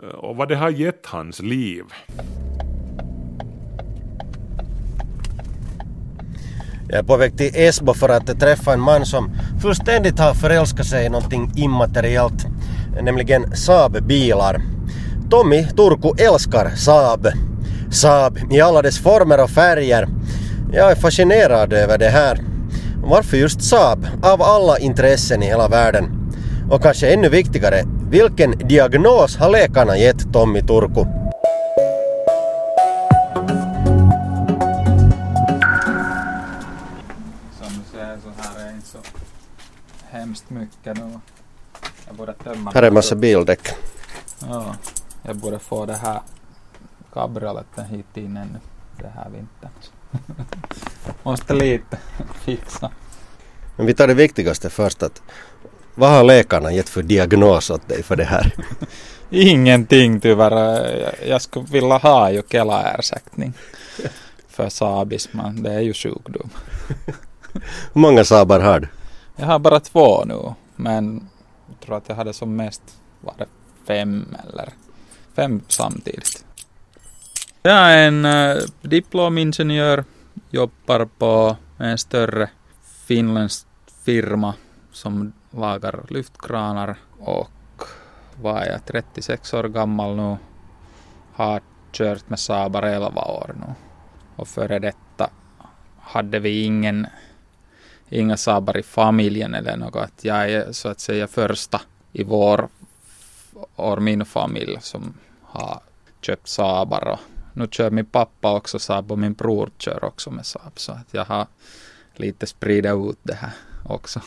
[0.02, 1.84] eh, och vad det har gett hans liv.
[6.88, 9.30] Jag är på väg till Esbo för att träffa en man som
[9.62, 12.46] fullständigt har förälskat sig i någonting immateriellt,
[13.02, 14.60] nämligen Saab-bilar.
[15.30, 17.28] Tommy Turku älskar Saab.
[17.90, 20.08] Saab i alla dess former och färger.
[20.72, 22.38] Jag är fascinerad över det här.
[23.04, 26.17] Varför just Saab av alla intressen i hela världen?
[26.70, 31.04] Och kanske ännu viktigare, vilken diagnos har läkarna gett Tommy Turku?
[37.58, 38.98] Som du ser så här är inte så
[40.10, 41.20] hemskt mycket nu.
[42.06, 43.68] Jag borde tömma Här är en massa bildäck.
[44.40, 44.74] Ja,
[45.22, 46.20] jag borde få det här
[47.12, 48.58] cabrioleten hit in ännu
[48.98, 49.70] det här vintern.
[51.22, 51.98] Måste lite
[52.44, 52.90] fixa.
[53.76, 55.02] Men vi tar det viktigaste först.
[55.02, 55.22] Att
[55.98, 58.52] vad har läkarna gett för diagnos åt dig för det här?
[59.30, 61.14] Ingenting tyvärr.
[61.26, 63.52] Jag- skulle vilja ha ju Kela-ersättning
[64.48, 66.50] för sabis, men det är ju sjukdom.
[67.92, 68.88] Hur många Saabar har du?
[69.36, 71.28] Jag har bara två nu, men
[71.68, 72.82] jag tror att jag hade som mest
[73.20, 73.46] var det
[73.86, 74.68] fem eller
[75.36, 76.44] fem samtidigt.
[77.62, 80.04] Jag är en uh, diplomingenjör,
[80.50, 82.50] jobbar på en större
[83.06, 83.66] finländsk
[84.04, 84.54] firma
[84.92, 87.82] som lagar lyftkranar och
[88.42, 90.36] var jag 36 år gammal nu.
[91.32, 91.60] Har
[91.92, 93.74] kört med Saabar 11 år nu.
[94.36, 95.30] Och före detta
[96.00, 97.06] hade vi ingen
[98.08, 100.24] inga Saabar i familjen eller något.
[100.24, 101.80] Jag är så att säga första
[102.12, 102.68] i vår
[103.74, 105.80] och min familj som har
[106.20, 107.08] köpt Saabar.
[107.08, 107.18] Och
[107.52, 110.72] nu kör min pappa också Saab och min bror kör också med Saab.
[110.78, 111.46] Så att jag har
[112.14, 113.52] lite spridit ut det här
[113.84, 114.20] också.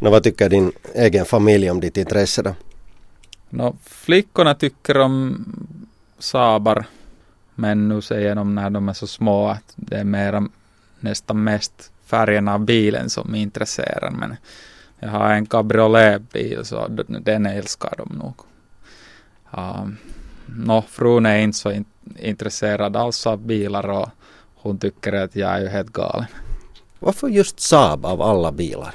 [0.00, 2.54] Nå, vad tycker din egen familj om ditt intresse då?
[3.50, 5.44] No, flickorna tycker om
[6.18, 6.84] Saabar.
[7.54, 10.48] Men nu säger de när de är så små att det är mera,
[11.00, 14.10] nästan mest färgen av bilen som intresserar.
[14.10, 14.36] Men
[14.98, 16.88] jag har en cabrioletbil så
[17.20, 18.34] den älskar de nog.
[19.50, 19.96] Um,
[20.46, 21.84] no, frun är inte så in,
[22.18, 24.08] intresserad alls av bilar och
[24.54, 26.26] hon tycker att jag är ju helt galen.
[26.98, 28.94] Varför just Saab av alla bilar?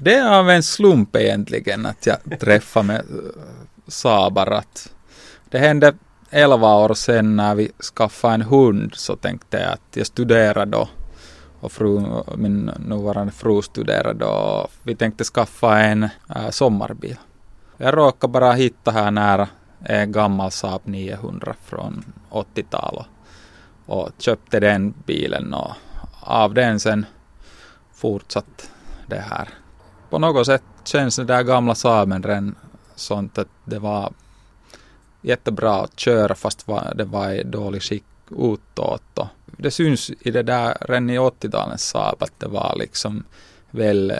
[0.00, 3.42] Det är av en slump egentligen att jag träffade med eh,
[3.86, 4.46] Saabar.
[4.50, 4.92] Att
[5.50, 5.94] det hände
[6.30, 10.88] 11 år sedan när vi skaffade en hund så tänkte jag att jag studerade då
[11.60, 16.02] och fru, min nuvarande fru studerade och vi tänkte skaffa en
[16.36, 17.16] äh, sommarbil.
[17.76, 19.48] Jag råkade bara hitta här nära
[19.84, 23.06] en gammal Saab 900 från 80-talet
[23.86, 25.72] och köpte den bilen och
[26.20, 27.06] av den sen
[27.92, 28.70] fortsatt
[29.06, 29.48] det här.
[30.10, 32.54] På något sätt känns det där gamla Saaben redan
[32.94, 34.12] sånt att det var
[35.22, 39.18] jättebra att köra fast det var i dålig skick utåt.
[39.18, 43.24] Och det syns i det där redan i 80-talets Saab att det var liksom
[43.70, 44.16] väl eh,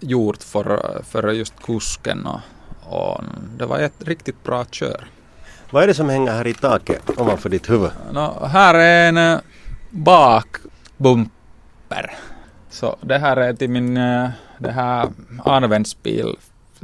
[0.00, 2.40] gjort för, för just kusken och,
[2.80, 3.24] och
[3.56, 5.04] det var ett riktigt bra kör.
[5.70, 7.90] Vad är det som hänger här i taket ovanför ditt huvud?
[8.12, 9.38] No, här är en eh,
[9.90, 11.30] bakbumper.
[12.70, 14.28] Så det här är till min eh,
[14.60, 15.08] det här
[15.44, 16.36] användsbil,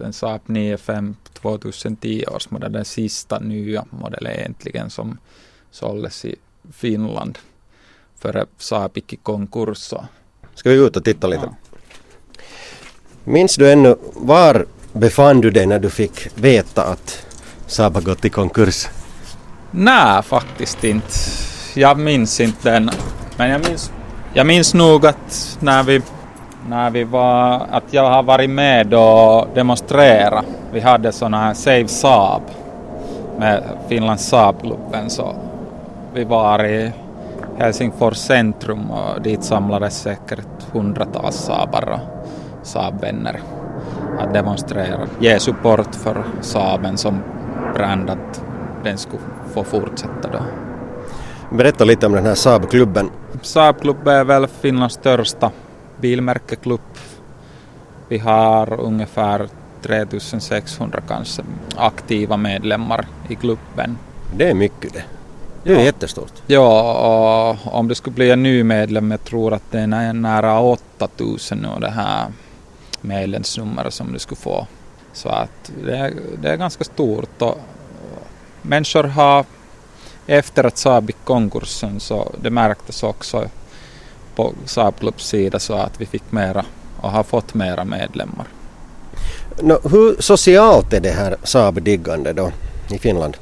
[0.05, 5.19] en Saab 95 2010 års modell, den sista nya modellen egentligen som
[5.71, 6.37] såldes i
[6.73, 7.39] Finland
[8.19, 9.95] före Saab gick i konkurs.
[10.55, 11.51] Ska vi ut och titta lite?
[13.25, 17.27] Minns du ännu, var befann du dig när du fick veta att
[17.67, 18.87] Saab har gått i konkurs?
[19.71, 21.09] Nej, faktiskt inte.
[21.75, 22.91] Jag minns inte den.
[23.37, 23.93] Men jag minns,
[24.35, 26.03] jag minns nog att när vi,
[26.69, 30.43] när vi var, att jag har varit med och demonstrera.
[30.73, 32.43] Vi hade såna här Save Saab
[33.39, 35.11] med Finlands Saab-klubben.
[35.11, 35.35] Så
[36.15, 36.93] vi var i
[37.59, 42.27] Helsingfors centrum och dit samlades säkert hundratals Saabar och
[42.67, 43.41] Saab-vänner
[44.19, 45.07] att demonstrera.
[45.21, 47.23] Ge support för Saaben som
[47.75, 48.43] brand att
[48.85, 49.23] den skulle
[49.55, 50.39] få fortsätta då.
[51.57, 53.11] Berätta lite om den här Saab-klubben.
[53.43, 55.51] Saab-klubb är väl Finlands största
[56.01, 56.81] bilmärkeklubb.
[58.09, 59.49] Vi har ungefär
[59.83, 61.43] 3600 kanske
[61.77, 63.99] aktiva medlemmar i klubben.
[64.37, 65.05] Det är mycket det.
[65.63, 66.33] Det är jättestort.
[66.47, 66.93] Ja,
[67.63, 71.59] och om det skulle bli en ny medlem, jag tror att det är nära 8000
[71.59, 72.27] nu det här
[73.01, 74.67] medlemsnummer som du skulle få.
[75.13, 77.59] Så att det är, det är ganska stort och
[78.63, 79.45] människor har
[80.27, 83.49] efter att Saab gick konkursen så det märktes också
[84.37, 86.65] på Saab Clubs sida så att vi fick mera
[87.01, 88.47] och har fått mera medlemmar.
[89.63, 92.51] Nå, hur socialt är det här Saab-diggande då
[92.91, 93.37] i Finland?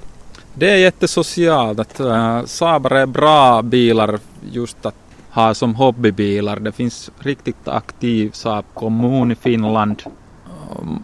[0.54, 4.18] Det är jättesocialt att uh, Saabar är bra bilar
[4.52, 4.94] just att
[5.30, 6.56] ha som hobbybilar.
[6.60, 10.02] Det finns riktigt aktiv Saab-kommun i Finland.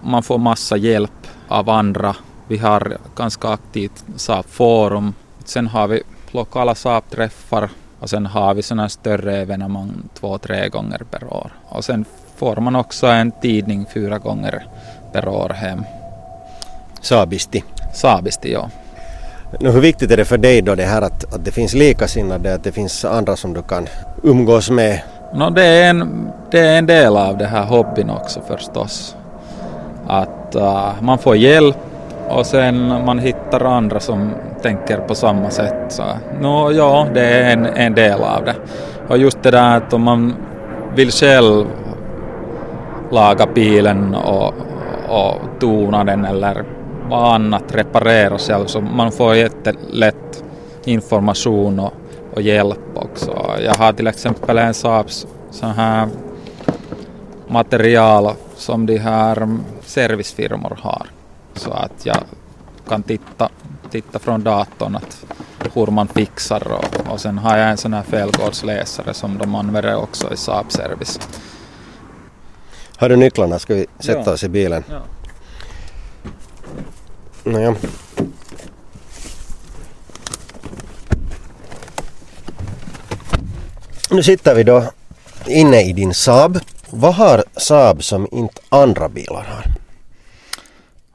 [0.02, 2.16] Man får massa hjälp av andra.
[2.48, 5.14] Vi har ganska aktivt Saab-forum.
[5.44, 7.68] Sen har vi lokala Saab-träffar
[8.00, 11.50] och sen har vi sådana större evenemang två, tre gånger per år.
[11.68, 12.04] Och sen
[12.36, 14.66] får man också en tidning fyra gånger
[15.12, 15.84] per år hem.
[17.00, 17.64] Saabisti.
[17.94, 18.70] Saabisti, ja.
[19.60, 22.54] Nu, hur viktigt är det för dig då det här att, att det finns likasinnade,
[22.54, 23.86] att det finns andra som du kan
[24.22, 25.00] umgås med?
[25.34, 29.16] No, det, är en, det är en del av det här hobbyn också förstås.
[30.06, 31.76] Att uh, man får hjälp
[32.30, 34.30] och sen man hittar andra som
[34.62, 35.84] tänker på samma sätt.
[35.88, 36.02] Så,
[36.40, 38.54] no, ja, det är en, en del av det.
[39.08, 40.34] Och just det där att om man
[40.94, 41.66] vill själv
[43.10, 44.54] laga bilen och,
[45.08, 46.64] och tona den eller
[47.08, 50.44] vad annat reparera själv så man får jättelätt
[50.84, 51.92] information och,
[52.34, 53.50] och hjälp också.
[53.64, 56.08] Jag har till exempel en Saabs sån här
[57.48, 59.48] material som de här
[59.80, 61.06] servicefirmor har.
[61.54, 62.16] Så att jag
[62.88, 63.48] kan titta,
[63.90, 65.24] titta från datorn att
[65.74, 69.96] hur man fixar och, och sen har jag en sån här felgårdsläsare som de använder
[69.96, 71.20] också i Saab Service.
[72.96, 73.58] Har du nycklarna?
[73.58, 74.32] Ska vi sätta Ja.
[74.32, 74.84] oss i bilen?
[74.90, 75.00] Ja.
[77.44, 77.74] Nåja.
[84.10, 84.84] Nu sitter vi då
[85.46, 86.58] inne i din Saab.
[86.90, 89.64] Vad har Saab som inte andra bilar har?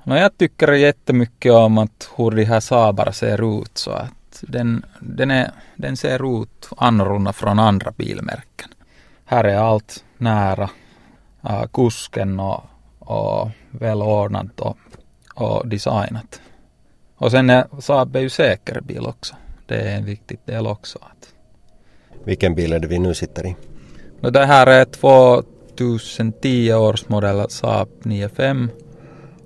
[0.07, 4.85] No, jag tycker jättemycket om att hur de här Saabar ser ut så att den,
[4.99, 8.69] den, är, den ser ut annorlunda från andra bilmärken.
[9.25, 10.69] Här är allt nära
[11.43, 12.63] äh, kusken och,
[12.99, 14.77] och välordnat och,
[15.35, 16.41] och designat.
[17.15, 19.35] Och sen är Saab är ju säker bil också.
[19.65, 20.99] Det är en viktig del också.
[21.01, 21.33] Att,
[22.23, 23.55] Vilken bil är det vi nu sitter i?
[24.19, 28.69] no, det här är 2010 års modell Saab 95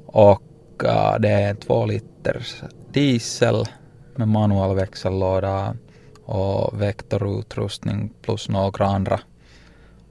[0.05, 0.43] och
[0.83, 3.65] äh, det är 2 liters diesel
[4.15, 5.75] med manuell växellåda
[6.25, 9.19] och vektorutrustning plus några andra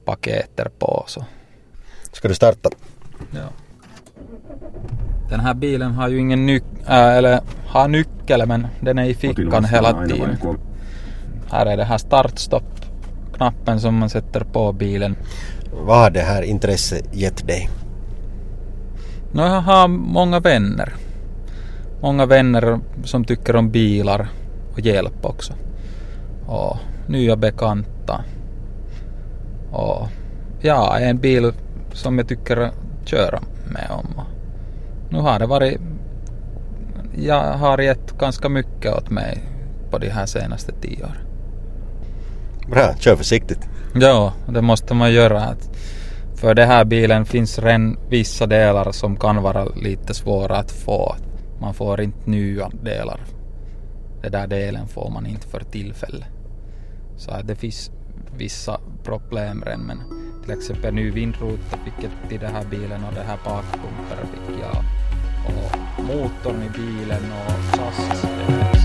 [0.05, 1.03] paketer på.
[1.07, 1.25] Så.
[2.11, 2.69] Ska du starta?
[3.31, 3.49] Ja.
[5.29, 9.13] Den här bilen har ju ingen nyc äh, eller har nyckel men den är i
[9.13, 10.37] fickan hela tiden.
[11.51, 15.15] Här är det här startstopp-knappen som man sätter på bilen.
[15.71, 17.69] Vad har det här intresset gett dig?
[19.31, 20.93] No, jag har många vänner.
[22.01, 24.29] Många vänner som tycker om bilar
[24.73, 25.53] och hjälp också.
[26.47, 28.23] Och nya bekanta.
[29.71, 30.07] Och
[30.61, 31.53] ja, en bil
[31.93, 32.71] som jag tycker
[33.05, 33.39] köra
[33.71, 34.21] med om.
[35.09, 35.81] Nu har det varit...
[37.15, 39.43] Jag har gett ganska mycket åt mig
[39.91, 41.27] på de här senaste tio åren.
[42.67, 43.69] Bra, kör försiktigt.
[43.95, 45.41] Ja, det måste man göra.
[45.41, 45.69] Att
[46.39, 51.15] för den här bilen finns redan vissa delar som kan vara lite svåra att få.
[51.61, 53.19] Man får inte nya delar.
[54.21, 56.27] Den där delen får man inte för tillfället.
[57.17, 57.91] Så det finns
[58.37, 59.99] vissa problem redan men
[60.43, 64.59] till exempel ny vindruta fick jag till den här bilen och det här bakpumpen fick
[64.61, 64.83] jag.
[65.45, 68.78] Och motorn i bilen och chassis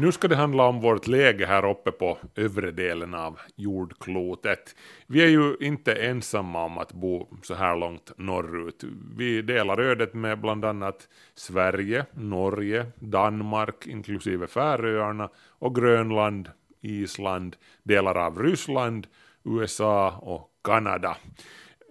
[0.00, 4.76] Nu ska det handla om vårt läge här uppe på övre delen av jordklotet.
[5.06, 8.84] Vi är ju inte ensamma om att bo så här långt norrut.
[9.16, 18.14] Vi delar ödet med bland annat Sverige, Norge, Danmark inklusive Färöarna och Grönland, Island, delar
[18.14, 19.06] av Ryssland,
[19.44, 21.16] USA och Kanada.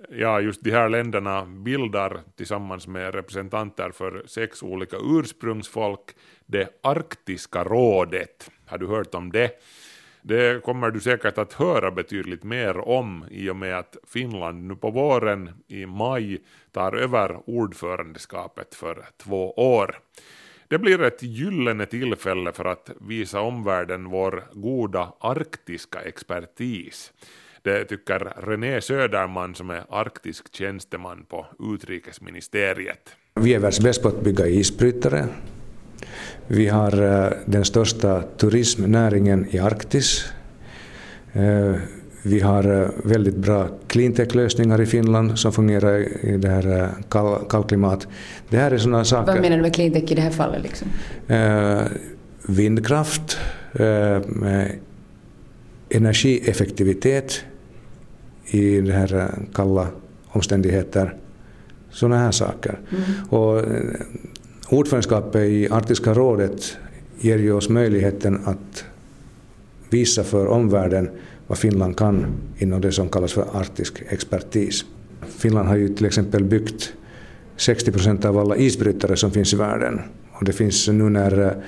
[0.09, 6.15] Ja, just de här länderna bildar tillsammans med representanter för sex olika ursprungsfolk
[6.49, 8.51] det arktiska rådet.
[8.65, 9.51] Har du hört om det?
[10.21, 14.75] Det kommer du säkert att höra betydligt mer om i och med att Finland nu
[14.75, 16.39] på våren i maj
[16.71, 19.99] tar över ordförandeskapet för två år.
[20.67, 27.13] Det blir ett gyllene tillfälle för att visa omvärlden vår goda arktiska expertis.
[27.61, 33.15] Det tycker René Söderman som är arktisk tjänsteman på utrikesministeriet.
[33.35, 35.27] Vi är världsbäst på att bygga isbrytare.
[36.47, 40.25] Vi har eh, den största turismnäringen i Arktis.
[41.33, 41.73] Eh,
[42.23, 48.07] Vi har eh, väldigt bra cleantech-lösningar i Finland som fungerar i det här kall, kallklimat.
[48.49, 49.31] Det här är sådana saker.
[49.31, 50.63] Vad menar du med cleantech i det här fallet?
[50.63, 50.87] Liksom?
[52.47, 53.37] Vindkraft,
[55.89, 57.43] energieffektivitet
[58.45, 59.87] i det här kalla
[60.27, 61.15] omständigheter.
[61.91, 62.79] Sådana här saker.
[62.91, 63.03] Mm.
[63.29, 63.63] Och
[64.69, 66.77] ordförandeskapet i Arktiska rådet
[67.19, 68.85] ger ju oss möjligheten att
[69.89, 71.09] visa för omvärlden
[71.47, 72.25] vad Finland kan
[72.57, 74.85] inom det som kallas för arktisk expertis.
[75.27, 76.93] Finland har ju till exempel byggt
[77.57, 80.01] 60 procent av alla isbrytare som finns i världen.
[80.31, 81.63] Och det finns nu när,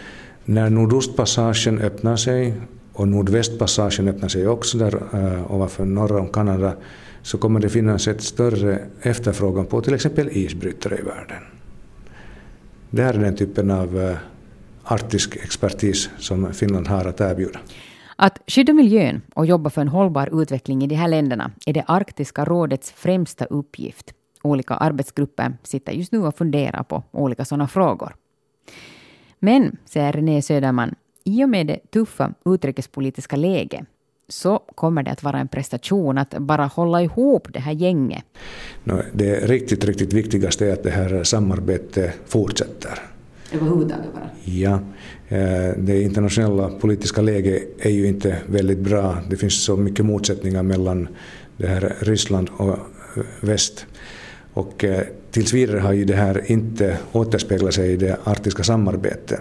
[0.46, 2.54] när Nordostpassagen öppnar sig
[2.94, 6.74] och Nordvästpassagen öppnar sig också där uh, ovanför norra om Kanada
[7.22, 11.61] så kommer det finnas ett större efterfrågan på till exempel isbrytare i världen.
[12.94, 14.18] Det här är den typen av eh,
[14.84, 17.60] arktisk expertis som Finland har att erbjuda.
[18.16, 21.84] Att skydda miljön och jobba för en hållbar utveckling i de här länderna är det
[21.88, 24.14] Arktiska rådets främsta uppgift.
[24.42, 28.16] Olika arbetsgrupper sitter just nu och funderar på olika sådana frågor.
[29.40, 33.86] Men, säger René Söderman, i och med det tuffa utrikespolitiska läget
[34.32, 38.24] så kommer det att vara en prestation att bara hålla ihop det här gänget.
[39.14, 43.00] Det riktigt, riktigt viktigaste är att det här samarbetet fortsätter.
[43.54, 44.30] Överhuvudtaget bara?
[44.44, 44.80] Ja.
[45.28, 49.18] Eh, det internationella politiska läget är ju inte väldigt bra.
[49.30, 51.08] Det finns så mycket motsättningar mellan
[51.58, 52.78] det här Ryssland och
[53.42, 53.86] väst.
[54.54, 59.40] Och eh, tills vidare har ju det här inte återspeglat sig i det arktiska samarbetet.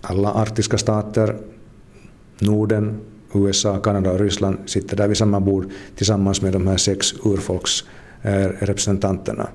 [0.00, 1.36] Alla arktiska stater,
[2.38, 3.00] Norden,
[3.34, 9.48] USA, Kanada och Ryssland sitter där vid samma bord tillsammans med de här sex urfolksrepresentanterna.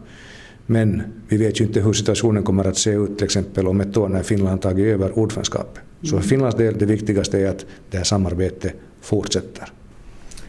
[0.65, 3.97] Men vi vet ju inte hur situationen kommer att se ut till exempel om ett
[3.97, 5.83] år när Finland tagit över ordförandeskapet.
[6.03, 9.71] Så för Finlands del det viktigaste är att det här samarbetet fortsätter.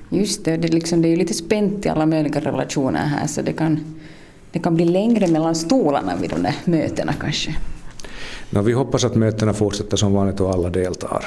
[0.08, 3.42] Just det, det, liksom, det är ju lite spänt i alla möjliga relationer här så
[3.42, 3.80] det kan,
[4.52, 7.56] det kan bli längre mellan stolarna vid de där mötena kanske.
[8.50, 11.24] No, vi hoppas att mötena fortsätter som vanligt och alla deltar.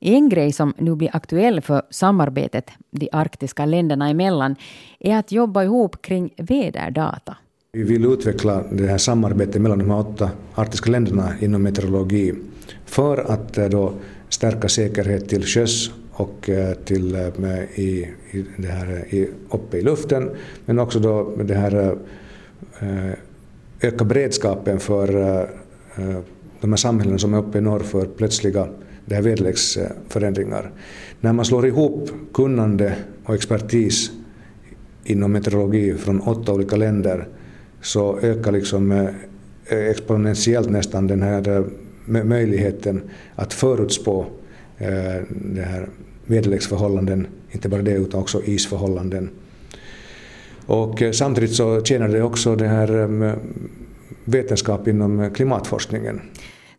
[0.00, 4.56] En grej som nu blir aktuell för samarbetet de arktiska länderna emellan
[5.00, 7.36] är att jobba ihop kring väderdata.
[7.72, 12.34] Vi vill utveckla det här samarbetet mellan de här åtta arktiska länderna inom meteorologi
[12.86, 13.92] för att eh, då
[14.28, 19.82] stärka säkerhet till sjöss och eh, till, eh, i, i det här, i, uppe i
[19.82, 20.30] luften,
[20.66, 21.98] men också då det här
[23.80, 25.06] öka beredskapen för
[26.60, 28.68] de här samhällen som är uppe i norr för plötsliga
[29.08, 30.70] det här väderleksförändringar.
[31.20, 34.10] När man slår ihop kunnande och expertis
[35.04, 37.28] inom meteorologi från åtta olika länder
[37.80, 39.08] så ökar liksom eh,
[39.78, 41.64] exponentiellt nästan den här eh,
[42.24, 43.02] möjligheten
[43.34, 44.26] att förutspå
[44.78, 45.88] eh, det här
[46.26, 49.30] väderleksförhållanden, inte bara det utan också isförhållanden.
[50.66, 53.36] Och samtidigt så tjänar det också det här
[54.24, 56.20] vetenskap inom klimatforskningen.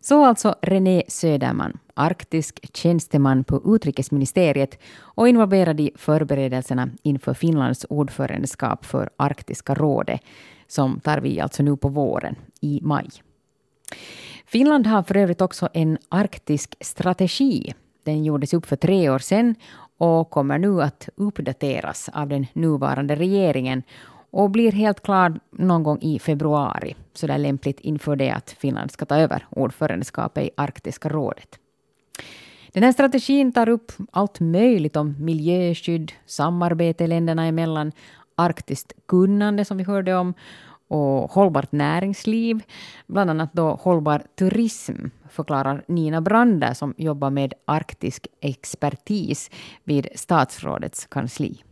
[0.00, 8.84] Så alltså René Söderman, arktisk tjänsteman på utrikesministeriet och involverad i förberedelserna inför Finlands ordförandeskap
[8.84, 10.20] för Arktiska rådet,
[10.66, 13.08] som tar vi alltså nu på våren, i maj.
[14.46, 17.74] Finland har för övrigt också en arktisk strategi.
[18.04, 19.54] Den gjordes upp för tre år sedan
[19.98, 23.82] och kommer nu att uppdateras av den nuvarande regeringen
[24.30, 28.50] och blir helt klar någon gång i februari, så det är lämpligt inför det att
[28.50, 31.58] Finland ska ta över ordförandeskapet i Arktiska rådet.
[32.72, 37.92] Den här strategin tar upp allt möjligt om miljöskydd, samarbete länderna emellan,
[38.34, 40.34] arktiskt kunnande som vi hörde om
[40.88, 42.62] och hållbart näringsliv,
[43.06, 49.50] bland annat då hållbar turism, förklarar Nina Brander som jobbar med arktisk expertis
[49.84, 51.62] vid statsrådets kansli.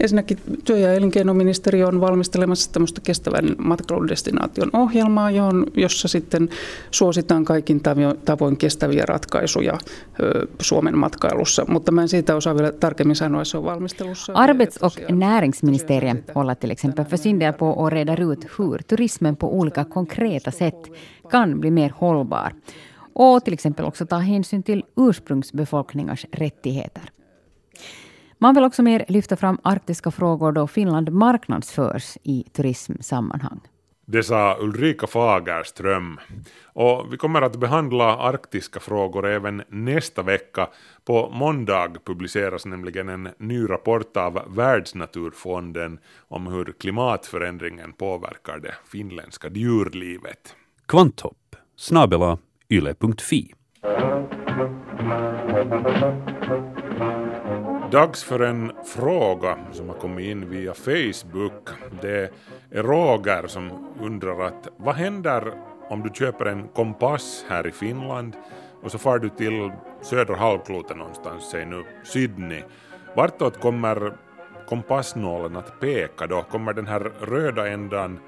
[0.00, 6.48] Ensinnäkin työ- ja elinkeinoministeriö on valmistelemassa tämmöistä kestävän matkailudestinaation ohjelmaa, johon, jossa sitten
[6.90, 7.80] suositaan kaikin
[8.24, 9.78] tavoin kestäviä ratkaisuja
[10.60, 11.64] Suomen matkailussa.
[11.68, 14.32] Mutta mä en siitä osaa vielä tarkemmin sanoa, se on valmistelussa.
[14.32, 19.36] Arbets- och näringsministeriet håller till exempel för sin del på att reda ut hur turismen
[19.36, 20.88] på olika konkreta sätt
[21.30, 22.52] kan bli mer hållbar
[23.14, 27.02] och till exempel också ta hänsyn till ursprungsbefolkningars rättigheter.
[28.42, 33.60] Man vill också mer lyfta fram arktiska frågor då Finland marknadsförs i turismsammanhang.
[34.06, 36.20] Det sa Ulrika Fagerström.
[36.64, 40.68] Och vi kommer att behandla arktiska frågor även nästa vecka.
[41.04, 49.48] På måndag publiceras nämligen en ny rapport av Världsnaturfonden om hur klimatförändringen påverkar det finländska
[49.48, 50.56] djurlivet.
[50.86, 52.38] Kvanthopp snabela
[52.68, 53.54] yle.fi
[57.92, 61.68] Dags för en fråga som har kommit in via Facebook.
[62.00, 62.30] Det
[62.70, 65.52] är Roger som undrar att vad händer
[65.88, 68.36] om du köper en kompass här i Finland
[68.82, 69.72] och så far du till
[70.02, 72.62] södra halvklotet någonstans, säg nu Sydney.
[73.16, 74.12] Vartåt kommer
[74.68, 76.42] kompassnålen att peka då?
[76.42, 78.18] Kommer den här röda ändan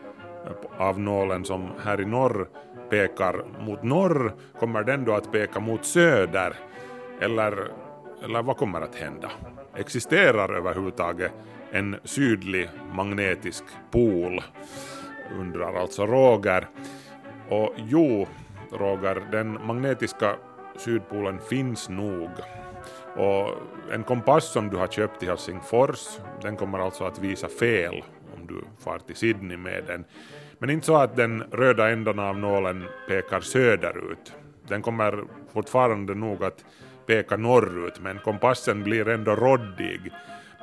[0.78, 2.48] av nålen som här i norr
[2.90, 6.54] pekar mot norr, kommer den då att peka mot söder?
[7.20, 7.70] Eller
[8.24, 9.30] eller vad kommer att hända?
[9.74, 11.32] Existerar överhuvudtaget
[11.70, 14.42] en sydlig magnetisk pol?
[15.40, 16.68] Undrar alltså Roger.
[17.48, 18.26] Och jo,
[18.70, 20.36] Roger, den magnetiska
[20.76, 22.30] sydpolen finns nog.
[23.16, 23.50] Och
[23.92, 28.04] en kompass som du har köpt i Helsingfors, den kommer alltså att visa fel
[28.36, 30.04] om du far till Sydney med den.
[30.58, 34.32] Men inte så att den röda ändan av nålen pekar söderut.
[34.68, 36.64] Den kommer fortfarande nog att
[37.06, 40.12] peka norrut, men kompassen blir ändå råddig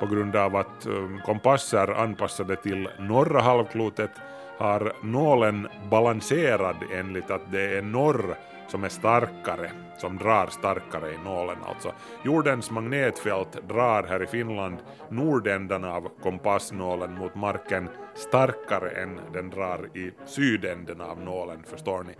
[0.00, 4.10] på grund av att um, kompasser anpassade till norra halvklotet
[4.58, 8.36] har nålen balanserad enligt att det är norr
[8.68, 11.92] som är starkare, som drar starkare i nålen alltså.
[12.24, 14.76] Jordens magnetfält drar här i Finland
[15.08, 22.14] nordändan av kompassnålen mot marken starkare än den drar i sydänden av nålen, förstår ni.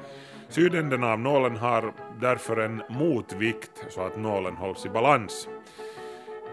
[0.52, 5.48] Sydänden av nålen har därför en motvikt så att nålen hålls i balans.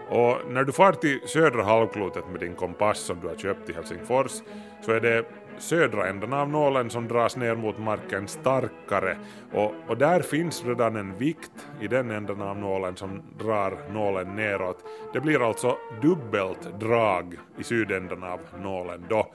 [0.08, 3.72] Och när du far till södra halvklotet med din kompass som du har köpt i
[3.72, 4.32] Helsingfors
[4.80, 5.24] så är det
[5.58, 9.16] södra änden av nålen som dras ner mot marken starkare
[9.52, 14.36] och, och där finns redan en vikt i den änden av nålen som drar nålen
[14.36, 14.84] neråt.
[15.12, 19.32] Det blir alltså dubbelt drag i sydänden av nålen då,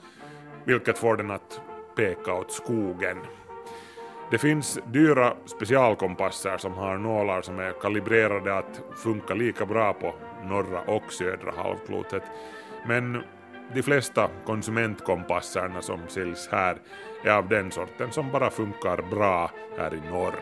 [0.64, 1.60] vilket får den att
[1.96, 3.16] peka åt skogen.
[4.30, 10.14] Det finns dyra specialkompasser som har nålar som är kalibrerade att funka lika bra på
[10.44, 12.22] norra och södra halvklotet.
[12.86, 13.22] Men
[13.74, 16.76] de flesta konsumentkompasserna som säljs här
[17.24, 20.34] är av den sorten som bara funkar bra här i norr.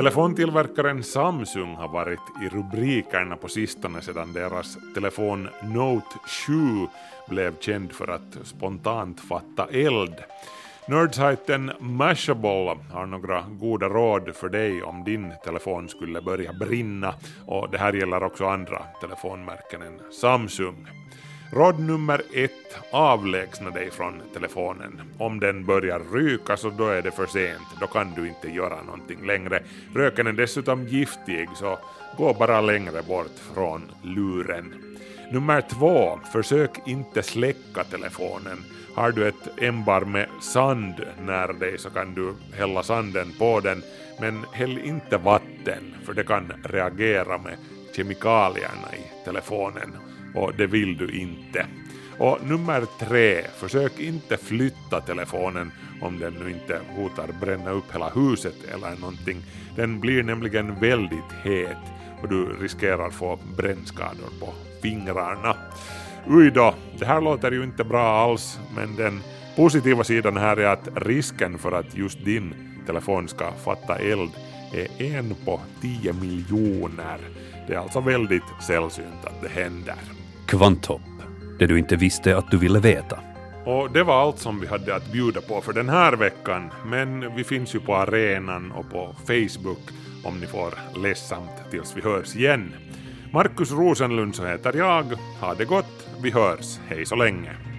[0.00, 6.52] Telefontillverkaren Samsung har varit i rubrikerna på sistone sedan deras telefon Note 7
[7.28, 10.14] blev känd för att spontant fatta eld.
[10.88, 17.14] Nerdsajten Mashable har några goda råd för dig om din telefon skulle börja brinna
[17.46, 20.86] och det här gäller också andra telefonmärken än Samsung.
[21.52, 25.00] Råd nummer ett, avlägsna dig från telefonen.
[25.18, 28.82] Om den börjar ryka så då är det för sent, då kan du inte göra
[28.82, 29.62] någonting längre.
[29.94, 31.78] Röken är dessutom giftig så
[32.16, 34.74] gå bara längre bort från luren.
[35.32, 38.64] Nummer två, försök inte släcka telefonen.
[38.94, 43.82] Har du ett ämbar med sand nära dig så kan du hälla sanden på den,
[44.20, 47.56] men häll inte vatten för det kan reagera med
[47.96, 51.66] kemikalierna i telefonen och det vill du inte.
[52.18, 55.72] Och nummer tre, försök inte flytta telefonen
[56.02, 59.42] om den nu inte hotar bränna upp hela huset eller någonting.
[59.76, 61.78] Den blir nämligen väldigt het
[62.22, 65.56] och du riskerar få brännskador på fingrarna.
[66.28, 69.20] Uj då, det här låter ju inte bra alls, men den
[69.56, 72.54] positiva sidan här är att risken för att just din
[72.86, 74.30] telefon ska fatta eld
[74.72, 77.18] är en på 10 miljoner.
[77.66, 80.19] Det är alltså väldigt sällsynt att det händer.
[80.50, 81.00] Kvanthopp,
[81.58, 83.18] det du inte visste att du ville veta.
[83.64, 87.36] Och det var allt som vi hade att bjuda på för den här veckan, men
[87.36, 89.78] vi finns ju på arenan och på Facebook
[90.24, 92.74] om ni får ledsamt tills vi hörs igen.
[93.32, 95.04] Markus Rosenlund så heter jag.
[95.40, 97.69] Ha det gott, vi hörs, hej så länge.